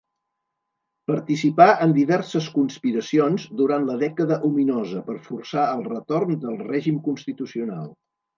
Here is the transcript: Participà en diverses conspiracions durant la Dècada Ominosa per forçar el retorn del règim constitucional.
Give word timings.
Participà 1.09 1.67
en 1.85 1.91
diverses 1.97 2.47
conspiracions 2.55 3.45
durant 3.59 3.85
la 3.91 3.99
Dècada 4.05 4.39
Ominosa 4.49 5.03
per 5.11 5.19
forçar 5.29 5.67
el 5.75 5.85
retorn 5.91 6.41
del 6.49 6.59
règim 6.65 6.99
constitucional. 7.11 7.87